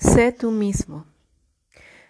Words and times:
Sé 0.00 0.32
tú 0.32 0.50
mismo. 0.50 1.04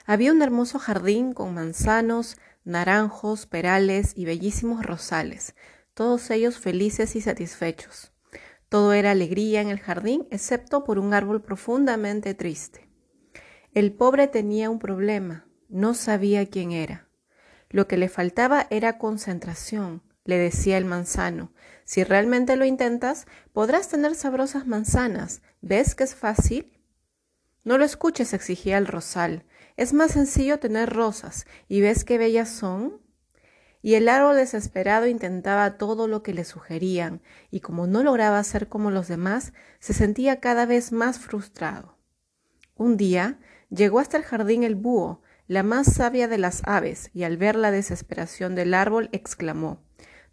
Había 0.06 0.30
un 0.30 0.42
hermoso 0.42 0.78
jardín 0.78 1.34
con 1.34 1.54
manzanos, 1.54 2.36
naranjos, 2.62 3.46
perales 3.46 4.12
y 4.14 4.26
bellísimos 4.26 4.86
rosales, 4.86 5.56
todos 5.92 6.30
ellos 6.30 6.60
felices 6.60 7.16
y 7.16 7.20
satisfechos. 7.20 8.12
Todo 8.68 8.92
era 8.92 9.10
alegría 9.10 9.60
en 9.60 9.70
el 9.70 9.80
jardín, 9.80 10.28
excepto 10.30 10.84
por 10.84 11.00
un 11.00 11.12
árbol 11.14 11.42
profundamente 11.42 12.32
triste. 12.32 12.88
El 13.74 13.92
pobre 13.92 14.28
tenía 14.28 14.70
un 14.70 14.78
problema, 14.78 15.48
no 15.68 15.94
sabía 15.94 16.46
quién 16.46 16.70
era. 16.70 17.08
Lo 17.70 17.88
que 17.88 17.96
le 17.96 18.08
faltaba 18.08 18.68
era 18.70 18.98
concentración, 18.98 20.04
le 20.24 20.38
decía 20.38 20.78
el 20.78 20.84
manzano. 20.84 21.52
Si 21.82 22.04
realmente 22.04 22.54
lo 22.54 22.64
intentas, 22.64 23.26
podrás 23.52 23.88
tener 23.88 24.14
sabrosas 24.14 24.68
manzanas. 24.68 25.42
¿Ves 25.60 25.96
que 25.96 26.04
es 26.04 26.14
fácil? 26.14 26.79
No 27.62 27.76
lo 27.76 27.84
escuches, 27.84 28.32
exigía 28.32 28.78
el 28.78 28.86
rosal. 28.86 29.44
Es 29.76 29.92
más 29.92 30.12
sencillo 30.12 30.58
tener 30.58 30.90
rosas, 30.90 31.46
y 31.68 31.80
ves 31.80 32.04
qué 32.04 32.16
bellas 32.16 32.48
son. 32.48 33.00
Y 33.82 33.94
el 33.94 34.08
árbol 34.08 34.36
desesperado 34.36 35.06
intentaba 35.06 35.78
todo 35.78 36.06
lo 36.06 36.22
que 36.22 36.34
le 36.34 36.44
sugerían, 36.44 37.22
y 37.50 37.60
como 37.60 37.86
no 37.86 38.02
lograba 38.02 38.42
ser 38.44 38.68
como 38.68 38.90
los 38.90 39.08
demás, 39.08 39.52
se 39.78 39.92
sentía 39.92 40.40
cada 40.40 40.66
vez 40.66 40.92
más 40.92 41.18
frustrado. 41.18 41.96
Un 42.76 42.96
día 42.96 43.38
llegó 43.68 43.98
hasta 43.98 44.16
el 44.16 44.22
jardín 44.24 44.64
el 44.64 44.74
búho, 44.74 45.22
la 45.46 45.62
más 45.62 45.92
sabia 45.92 46.28
de 46.28 46.38
las 46.38 46.62
aves, 46.64 47.10
y 47.12 47.24
al 47.24 47.36
ver 47.36 47.56
la 47.56 47.70
desesperación 47.70 48.54
del 48.54 48.72
árbol 48.72 49.08
exclamó 49.12 49.82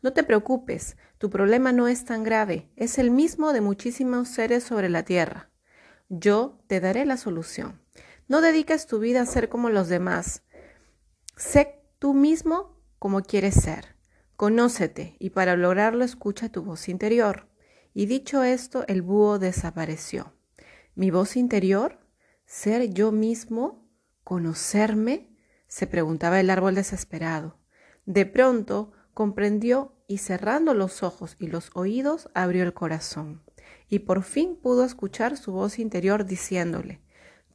No 0.01 0.13
te 0.13 0.23
preocupes, 0.23 0.95
tu 1.17 1.29
problema 1.29 1.71
no 1.71 1.87
es 1.87 2.05
tan 2.05 2.23
grave, 2.23 2.69
es 2.75 2.97
el 2.97 3.11
mismo 3.11 3.51
de 3.51 3.61
muchísimos 3.61 4.29
seres 4.29 4.63
sobre 4.63 4.89
la 4.89 5.03
tierra. 5.03 5.49
Yo 6.09 6.57
te 6.67 6.79
daré 6.79 7.05
la 7.05 7.17
solución. 7.17 7.81
No 8.29 8.39
dediques 8.39 8.87
tu 8.87 8.99
vida 8.99 9.21
a 9.21 9.25
ser 9.25 9.49
como 9.49 9.69
los 9.69 9.89
demás. 9.89 10.43
Sé 11.35 11.81
tú 11.99 12.13
mismo 12.13 12.77
como 12.97 13.23
quieres 13.23 13.55
ser. 13.55 13.95
Conócete 14.37 15.17
y 15.19 15.31
para 15.31 15.57
lograrlo 15.57 16.05
escucha 16.05 16.49
tu 16.49 16.63
voz 16.63 16.87
interior. 16.87 17.49
Y 17.93 18.05
dicho 18.05 18.43
esto, 18.43 18.85
el 18.87 19.01
búho 19.01 19.37
desapareció. 19.37 20.33
¿Mi 20.95 21.11
voz 21.11 21.35
interior? 21.35 21.99
¿Ser 22.45 22.93
yo 22.93 23.11
mismo? 23.11 23.89
¿Conocerme? 24.23 25.35
se 25.67 25.87
preguntaba 25.87 26.39
el 26.39 26.49
árbol 26.49 26.75
desesperado. 26.75 27.59
De 28.05 28.25
pronto 28.25 28.93
comprendió 29.13 29.93
y 30.07 30.19
cerrando 30.19 30.73
los 30.73 31.03
ojos 31.03 31.35
y 31.39 31.47
los 31.47 31.71
oídos 31.73 32.29
abrió 32.33 32.63
el 32.63 32.73
corazón 32.73 33.46
y 33.89 33.99
por 33.99 34.23
fin 34.23 34.55
pudo 34.55 34.83
escuchar 34.83 35.37
su 35.37 35.51
voz 35.51 35.79
interior 35.79 36.25
diciéndole, 36.25 37.01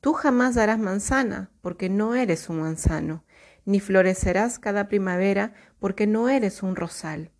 Tú 0.01 0.15
jamás 0.15 0.57
darás 0.57 0.79
manzana, 0.79 1.53
porque 1.61 1.89
no 1.89 2.15
eres 2.15 2.49
un 2.49 2.61
manzano, 2.61 3.25
ni 3.65 3.79
florecerás 3.79 4.59
cada 4.59 4.89
primavera, 4.89 5.55
porque 5.79 6.09
no 6.09 6.29
eres 6.29 6.65
un 6.65 6.75
rosal. 6.75 7.31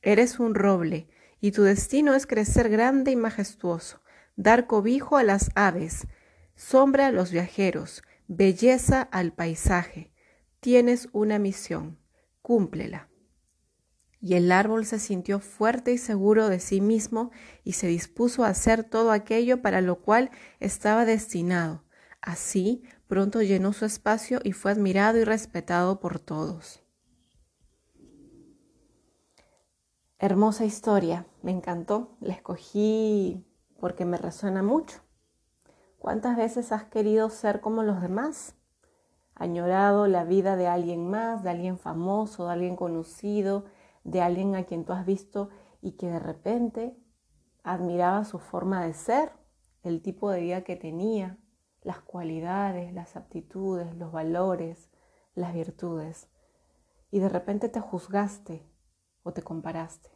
Eres 0.00 0.38
un 0.38 0.54
roble, 0.54 1.08
y 1.40 1.50
tu 1.50 1.62
destino 1.62 2.14
es 2.14 2.26
crecer 2.26 2.70
grande 2.70 3.10
y 3.10 3.16
majestuoso, 3.16 4.00
dar 4.34 4.66
cobijo 4.66 5.18
a 5.18 5.24
las 5.24 5.50
aves, 5.54 6.06
sombra 6.54 7.08
a 7.08 7.12
los 7.12 7.32
viajeros, 7.32 8.02
belleza 8.28 9.02
al 9.02 9.34
paisaje. 9.34 10.12
Tienes 10.60 11.10
una 11.12 11.38
misión, 11.38 11.98
cúmplela 12.40 13.10
y 14.26 14.34
el 14.34 14.50
árbol 14.50 14.84
se 14.84 14.98
sintió 14.98 15.38
fuerte 15.38 15.92
y 15.92 15.98
seguro 15.98 16.48
de 16.48 16.58
sí 16.58 16.80
mismo 16.80 17.30
y 17.62 17.74
se 17.74 17.86
dispuso 17.86 18.42
a 18.42 18.48
hacer 18.48 18.82
todo 18.82 19.12
aquello 19.12 19.62
para 19.62 19.80
lo 19.80 20.00
cual 20.00 20.32
estaba 20.58 21.04
destinado. 21.04 21.84
Así 22.20 22.82
pronto 23.06 23.40
llenó 23.40 23.72
su 23.72 23.84
espacio 23.84 24.40
y 24.42 24.50
fue 24.50 24.72
admirado 24.72 25.18
y 25.18 25.22
respetado 25.22 26.00
por 26.00 26.18
todos. 26.18 26.82
Hermosa 30.18 30.64
historia, 30.64 31.28
me 31.42 31.52
encantó, 31.52 32.16
la 32.18 32.34
escogí 32.34 33.46
porque 33.78 34.04
me 34.04 34.16
resuena 34.16 34.60
mucho. 34.60 35.02
¿Cuántas 36.00 36.36
veces 36.36 36.72
has 36.72 36.82
querido 36.82 37.30
ser 37.30 37.60
como 37.60 37.84
los 37.84 38.02
demás? 38.02 38.56
Añorado 39.36 40.08
la 40.08 40.24
vida 40.24 40.56
de 40.56 40.66
alguien 40.66 41.08
más, 41.08 41.44
de 41.44 41.50
alguien 41.50 41.78
famoso, 41.78 42.46
de 42.46 42.54
alguien 42.54 42.74
conocido, 42.74 43.66
de 44.06 44.22
alguien 44.22 44.54
a 44.54 44.64
quien 44.64 44.84
tú 44.84 44.92
has 44.92 45.04
visto 45.04 45.50
y 45.82 45.92
que 45.92 46.06
de 46.06 46.20
repente 46.20 46.96
admiraba 47.64 48.24
su 48.24 48.38
forma 48.38 48.84
de 48.84 48.94
ser, 48.94 49.32
el 49.82 50.00
tipo 50.00 50.30
de 50.30 50.40
vida 50.40 50.62
que 50.62 50.76
tenía, 50.76 51.38
las 51.82 52.00
cualidades, 52.00 52.92
las 52.92 53.16
aptitudes, 53.16 53.94
los 53.96 54.12
valores, 54.12 54.90
las 55.34 55.52
virtudes. 55.52 56.28
Y 57.10 57.18
de 57.18 57.28
repente 57.28 57.68
te 57.68 57.80
juzgaste 57.80 58.64
o 59.24 59.32
te 59.32 59.42
comparaste. 59.42 60.10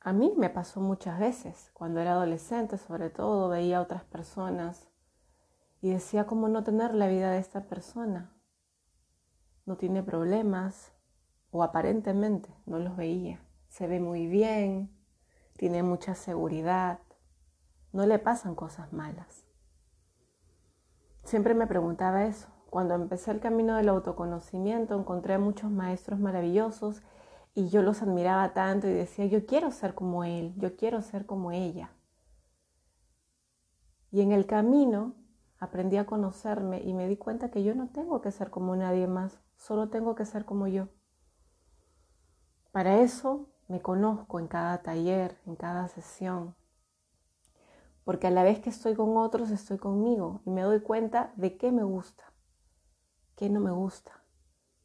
A 0.00 0.12
mí 0.12 0.34
me 0.36 0.50
pasó 0.50 0.80
muchas 0.80 1.18
veces, 1.18 1.70
cuando 1.72 2.00
era 2.00 2.12
adolescente 2.12 2.76
sobre 2.78 3.10
todo, 3.10 3.48
veía 3.48 3.78
a 3.78 3.82
otras 3.82 4.04
personas 4.04 4.88
y 5.80 5.90
decía 5.90 6.26
cómo 6.26 6.48
no 6.48 6.64
tener 6.64 6.94
la 6.94 7.06
vida 7.06 7.30
de 7.30 7.38
esta 7.38 7.66
persona, 7.66 8.34
no 9.66 9.76
tiene 9.76 10.02
problemas 10.02 10.92
o 11.50 11.62
aparentemente 11.62 12.54
no 12.66 12.78
los 12.78 12.96
veía. 12.96 13.40
Se 13.68 13.86
ve 13.86 14.00
muy 14.00 14.26
bien, 14.26 14.90
tiene 15.56 15.82
mucha 15.82 16.14
seguridad, 16.14 17.00
no 17.92 18.06
le 18.06 18.18
pasan 18.18 18.54
cosas 18.54 18.92
malas. 18.92 19.44
Siempre 21.24 21.54
me 21.54 21.66
preguntaba 21.66 22.24
eso. 22.24 22.48
Cuando 22.70 22.94
empecé 22.94 23.32
el 23.32 23.40
camino 23.40 23.76
del 23.76 23.88
autoconocimiento 23.88 24.98
encontré 24.98 25.38
muchos 25.38 25.70
maestros 25.70 26.20
maravillosos 26.20 27.02
y 27.54 27.68
yo 27.68 27.82
los 27.82 28.02
admiraba 28.02 28.52
tanto 28.54 28.86
y 28.86 28.92
decía, 28.92 29.26
yo 29.26 29.44
quiero 29.44 29.72
ser 29.72 29.94
como 29.94 30.24
él, 30.24 30.54
yo 30.56 30.76
quiero 30.76 31.02
ser 31.02 31.26
como 31.26 31.50
ella. 31.50 31.90
Y 34.12 34.22
en 34.22 34.32
el 34.32 34.46
camino 34.46 35.14
aprendí 35.60 35.98
a 35.98 36.06
conocerme 36.06 36.80
y 36.82 36.94
me 36.94 37.06
di 37.06 37.16
cuenta 37.16 37.50
que 37.50 37.62
yo 37.62 37.74
no 37.74 37.88
tengo 37.90 38.20
que 38.22 38.32
ser 38.32 38.50
como 38.50 38.74
nadie 38.74 39.06
más, 39.06 39.38
solo 39.56 39.90
tengo 39.90 40.14
que 40.14 40.24
ser 40.24 40.46
como 40.46 40.66
yo. 40.66 40.88
Para 42.72 43.00
eso 43.00 43.50
me 43.68 43.82
conozco 43.82 44.40
en 44.40 44.48
cada 44.48 44.82
taller, 44.82 45.38
en 45.46 45.56
cada 45.56 45.86
sesión, 45.88 46.56
porque 48.04 48.26
a 48.26 48.30
la 48.30 48.42
vez 48.42 48.58
que 48.60 48.70
estoy 48.70 48.94
con 48.94 49.16
otros, 49.18 49.50
estoy 49.50 49.78
conmigo 49.78 50.40
y 50.46 50.50
me 50.50 50.62
doy 50.62 50.80
cuenta 50.80 51.32
de 51.36 51.56
qué 51.58 51.70
me 51.70 51.82
gusta, 51.82 52.24
qué 53.36 53.50
no 53.50 53.60
me 53.60 53.70
gusta, 53.70 54.24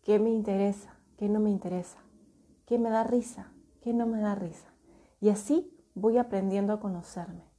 qué 0.01 0.19
me 0.19 0.29
interesa, 0.29 0.99
qué 1.17 1.29
no 1.29 1.39
me 1.39 1.49
interesa, 1.49 1.97
qué 2.65 2.77
me 2.77 2.89
da 2.89 3.03
risa, 3.03 3.53
qué 3.81 3.93
no 3.93 4.05
me 4.05 4.19
da 4.19 4.35
risa. 4.35 4.73
Y 5.21 5.29
así 5.29 5.71
voy 5.93 6.17
aprendiendo 6.17 6.73
a 6.73 6.79
conocerme. 6.79 7.49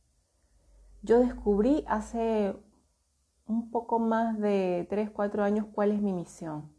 Yo 1.03 1.19
descubrí 1.21 1.85
hace 1.89 2.55
un 3.47 3.71
poco 3.71 3.99
más 3.99 4.39
de 4.39 4.87
3, 4.91 5.11
4 5.11 5.45
años 5.45 5.67
cuál 5.73 5.93
es 5.93 6.03
mi 6.03 6.13
misión. 6.13 6.73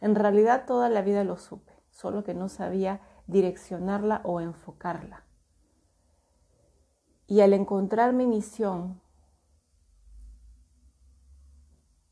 En 0.00 0.14
realidad 0.14 0.66
toda 0.66 0.88
la 0.88 1.02
vida 1.02 1.24
lo 1.24 1.36
supe, 1.36 1.72
solo 1.90 2.22
que 2.24 2.34
no 2.34 2.48
sabía 2.48 3.00
direccionarla 3.26 4.20
o 4.24 4.40
enfocarla. 4.40 5.24
Y 7.26 7.40
al 7.40 7.54
encontrar 7.54 8.12
mi 8.12 8.26
misión, 8.26 9.00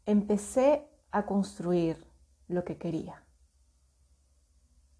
empecé 0.06 0.88
a 1.10 1.26
construir 1.26 2.06
lo 2.48 2.64
que 2.64 2.78
quería, 2.78 3.24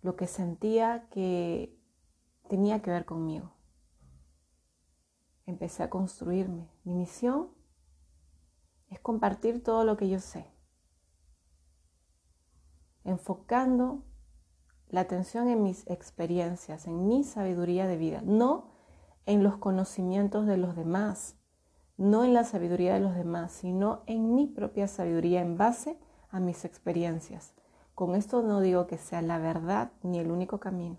lo 0.03 0.17
que 0.17 0.27
sentía 0.27 1.09
que 1.11 1.79
tenía 2.49 2.83
que 2.83 2.91
ver 2.91 3.05
conmigo. 3.05 3.53
Empecé 5.47 5.85
a 5.85 5.91
construirme. 5.91 6.69
Mi 6.85 6.95
misión 6.95 7.60
es 8.91 9.01
compartir 9.01 9.63
todo 9.63 9.85
lo 9.85 9.97
que 9.97 10.09
yo 10.09 10.21
sé 10.21 10.47
enfocando 13.05 14.03
la 14.89 15.03
atención 15.03 15.49
en 15.49 15.63
mis 15.63 15.87
experiencias, 15.89 16.87
en 16.87 17.07
mi 17.07 17.25
sabiduría 17.25 17.87
de 17.87 17.97
vida, 17.97 18.23
no 18.25 18.71
en 19.27 19.43
los 19.43 19.57
conocimientos 19.57 20.47
de 20.47 20.57
los 20.57 20.75
demás, 20.75 21.37
no 21.97 22.25
en 22.25 22.35
la 22.35 22.45
sabiduría 22.45 22.95
de 22.95 23.01
los 23.01 23.15
demás, 23.15 23.53
sino 23.53 24.03
en 24.07 24.35
mi 24.35 24.47
propia 24.47 24.89
sabiduría 24.89 25.43
en 25.43 25.57
base 25.57 25.99
a 26.31 26.41
mis 26.41 26.65
experiencias. 26.65 27.55
Con 27.95 28.15
esto 28.15 28.43
no 28.43 28.61
digo 28.61 28.87
que 28.87 28.99
sea 28.99 29.23
la 29.23 29.39
verdad 29.39 29.93
ni 30.03 30.19
el 30.19 30.31
único 30.31 30.59
camino. 30.59 30.99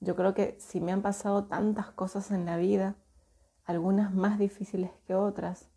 Yo 0.00 0.16
creo 0.16 0.34
que 0.34 0.56
si 0.58 0.80
me 0.80 0.90
han 0.92 1.00
pasado 1.00 1.44
tantas 1.44 1.90
cosas 1.92 2.32
en 2.32 2.44
la 2.44 2.56
vida, 2.56 2.96
algunas 3.64 4.12
más 4.12 4.38
difíciles 4.38 4.90
que 5.06 5.14
otras, 5.14 5.70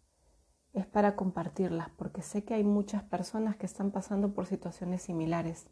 es 0.76 0.86
para 0.86 1.16
compartirlas, 1.16 1.90
porque 1.98 2.22
sé 2.22 2.44
que 2.44 2.54
hay 2.54 2.64
muchas 2.64 3.04
personas 3.04 3.56
que 3.56 3.66
están 3.66 3.92
pasando 3.92 4.34
por 4.34 4.46
situaciones 4.46 5.02
similares. 5.02 5.68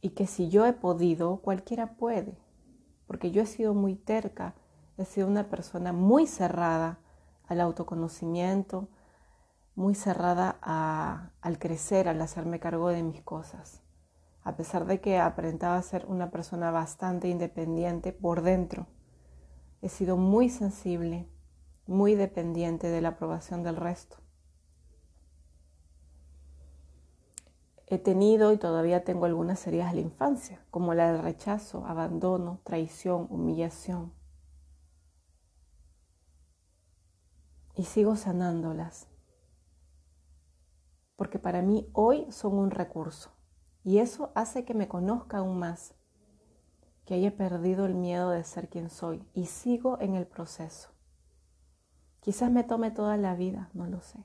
Y 0.00 0.10
que 0.10 0.26
si 0.26 0.48
yo 0.48 0.66
he 0.66 0.72
podido, 0.72 1.38
cualquiera 1.42 1.94
puede, 1.94 2.36
porque 3.06 3.30
yo 3.30 3.42
he 3.42 3.46
sido 3.46 3.74
muy 3.74 3.94
terca 3.94 4.54
He 4.98 5.04
sido 5.04 5.26
una 5.26 5.48
persona 5.48 5.92
muy 5.92 6.26
cerrada 6.26 6.98
al 7.48 7.60
autoconocimiento, 7.60 8.88
muy 9.74 9.94
cerrada 9.94 10.50
al 11.40 11.58
crecer, 11.58 12.08
al 12.08 12.20
hacerme 12.20 12.60
cargo 12.60 12.88
de 12.90 13.02
mis 13.02 13.22
cosas. 13.22 13.82
A 14.44 14.56
pesar 14.56 14.86
de 14.86 15.00
que 15.00 15.18
aparentaba 15.18 15.80
ser 15.82 16.04
una 16.06 16.30
persona 16.30 16.70
bastante 16.70 17.28
independiente 17.28 18.12
por 18.12 18.42
dentro, 18.42 18.86
he 19.80 19.88
sido 19.88 20.16
muy 20.16 20.50
sensible, 20.50 21.28
muy 21.86 22.14
dependiente 22.14 22.88
de 22.88 23.00
la 23.00 23.10
aprobación 23.10 23.62
del 23.62 23.76
resto. 23.76 24.18
He 27.86 27.98
tenido 27.98 28.52
y 28.52 28.56
todavía 28.56 29.04
tengo 29.04 29.26
algunas 29.26 29.66
heridas 29.66 29.90
de 29.90 29.96
la 29.96 30.06
infancia, 30.06 30.64
como 30.70 30.94
la 30.94 31.12
del 31.12 31.22
rechazo, 31.22 31.84
abandono, 31.86 32.60
traición, 32.64 33.26
humillación. 33.28 34.14
Y 37.74 37.84
sigo 37.84 38.16
sanándolas, 38.16 39.08
porque 41.16 41.38
para 41.38 41.60
mí 41.60 41.90
hoy 41.92 42.26
son 42.30 42.54
un 42.54 42.70
recurso 42.70 43.30
y 43.84 43.98
eso 43.98 44.32
hace 44.34 44.64
que 44.64 44.74
me 44.74 44.88
conozca 44.88 45.38
aún 45.38 45.58
más, 45.58 45.94
que 47.04 47.14
haya 47.14 47.36
perdido 47.36 47.84
el 47.84 47.94
miedo 47.94 48.30
de 48.30 48.44
ser 48.44 48.68
quien 48.68 48.88
soy 48.88 49.22
y 49.34 49.46
sigo 49.46 50.00
en 50.00 50.14
el 50.14 50.26
proceso. 50.26 50.91
Quizás 52.22 52.50
me 52.50 52.64
tome 52.64 52.90
toda 52.90 53.18
la 53.18 53.34
vida, 53.34 53.68
no 53.74 53.86
lo 53.86 54.00
sé. 54.00 54.18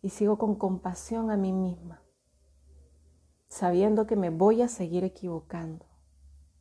Y 0.00 0.08
sigo 0.08 0.38
con 0.38 0.54
compasión 0.54 1.30
a 1.30 1.36
mí 1.36 1.52
misma 1.52 2.02
sabiendo 3.52 4.06
que 4.06 4.16
me 4.16 4.30
voy 4.30 4.62
a 4.62 4.68
seguir 4.68 5.04
equivocando, 5.04 5.84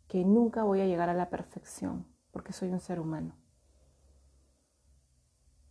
que 0.09 0.25
nunca 0.25 0.65
voy 0.65 0.81
a 0.81 0.85
llegar 0.85 1.07
a 1.07 1.13
la 1.13 1.29
perfección, 1.29 2.05
porque 2.31 2.51
soy 2.51 2.67
un 2.67 2.81
ser 2.81 2.99
humano. 2.99 3.33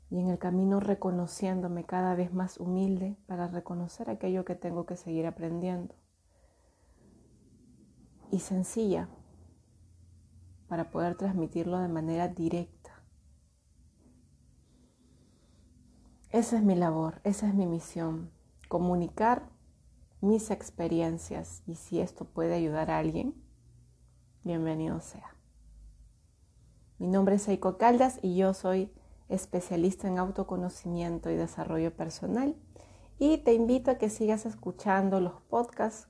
Y 0.08 0.18
en 0.18 0.28
el 0.28 0.38
camino 0.38 0.80
reconociéndome 0.80 1.84
cada 1.84 2.14
vez 2.14 2.32
más 2.32 2.58
humilde 2.58 3.18
para 3.26 3.48
reconocer 3.48 4.08
aquello 4.08 4.46
que 4.46 4.54
tengo 4.54 4.86
que 4.86 4.96
seguir 4.96 5.26
aprendiendo. 5.26 5.94
Y 8.30 8.38
sencilla 8.38 9.10
para 10.68 10.90
poder 10.90 11.16
transmitirlo 11.16 11.80
de 11.80 11.88
manera 11.88 12.28
directa. 12.28 12.79
Esa 16.32 16.58
es 16.58 16.62
mi 16.62 16.76
labor, 16.76 17.20
esa 17.24 17.48
es 17.48 17.54
mi 17.54 17.66
misión, 17.66 18.30
comunicar 18.68 19.48
mis 20.20 20.52
experiencias 20.52 21.64
y 21.66 21.74
si 21.74 21.98
esto 21.98 22.24
puede 22.24 22.54
ayudar 22.54 22.92
a 22.92 22.98
alguien, 22.98 23.34
bienvenido 24.44 25.00
sea. 25.00 25.34
Mi 26.98 27.08
nombre 27.08 27.34
es 27.34 27.48
Eiko 27.48 27.78
Caldas 27.78 28.20
y 28.22 28.36
yo 28.36 28.54
soy 28.54 28.92
especialista 29.28 30.06
en 30.06 30.20
autoconocimiento 30.20 31.30
y 31.30 31.34
desarrollo 31.34 31.96
personal 31.96 32.54
y 33.18 33.38
te 33.38 33.52
invito 33.52 33.90
a 33.90 33.96
que 33.96 34.08
sigas 34.08 34.46
escuchando 34.46 35.18
los 35.18 35.40
podcasts 35.48 36.06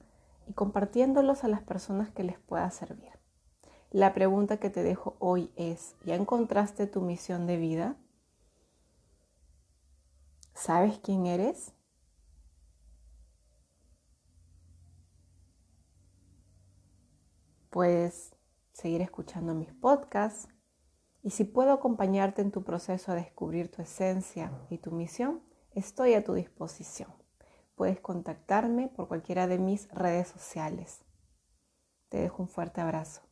y 0.47 0.53
compartiéndolos 0.53 1.45
a 1.45 1.49
las 1.49 1.63
personas 1.63 2.11
que 2.11 2.25
les 2.25 2.39
pueda 2.39 2.71
servir. 2.71 3.13
La 3.91 4.13
pregunta 4.13 4.59
que 4.59 4.69
te 4.69 4.83
dejo 4.83 5.17
hoy 5.19 5.51
es, 5.57 5.97
¿ya 6.05 6.15
encontraste 6.15 6.87
tu 6.87 7.01
misión 7.01 7.47
de 7.47 7.57
vida? 7.57 7.97
¿Sabes 10.61 10.99
quién 10.99 11.25
eres? 11.25 11.73
Puedes 17.71 18.37
seguir 18.75 19.01
escuchando 19.01 19.55
mis 19.55 19.73
podcasts 19.73 20.49
y 21.23 21.31
si 21.31 21.45
puedo 21.45 21.73
acompañarte 21.73 22.43
en 22.43 22.53
tu 22.53 22.63
proceso 22.63 23.11
a 23.11 23.15
descubrir 23.15 23.71
tu 23.71 23.81
esencia 23.81 24.53
y 24.69 24.77
tu 24.77 24.91
misión, 24.91 25.43
estoy 25.75 26.13
a 26.13 26.25
tu 26.25 26.35
disposición. 26.35 27.11
Puedes 27.75 27.99
contactarme 28.01 28.89
por 28.89 29.09
cualquiera 29.09 29.47
de 29.47 29.57
mis 29.57 29.89
redes 29.89 30.29
sociales. 30.29 31.07
Te 32.11 32.19
dejo 32.19 32.43
un 32.43 32.51
fuerte 32.51 32.83
abrazo. 32.83 33.30